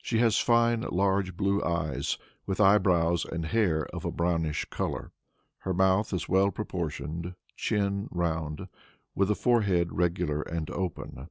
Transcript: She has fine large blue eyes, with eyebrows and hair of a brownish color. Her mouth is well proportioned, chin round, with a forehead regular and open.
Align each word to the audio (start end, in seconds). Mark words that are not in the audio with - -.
She 0.00 0.18
has 0.20 0.38
fine 0.38 0.82
large 0.82 1.36
blue 1.36 1.60
eyes, 1.64 2.16
with 2.46 2.60
eyebrows 2.60 3.24
and 3.24 3.46
hair 3.46 3.86
of 3.92 4.04
a 4.04 4.12
brownish 4.12 4.64
color. 4.66 5.10
Her 5.62 5.74
mouth 5.74 6.12
is 6.12 6.28
well 6.28 6.52
proportioned, 6.52 7.34
chin 7.56 8.06
round, 8.12 8.68
with 9.16 9.32
a 9.32 9.34
forehead 9.34 9.88
regular 9.98 10.42
and 10.42 10.70
open. 10.70 11.28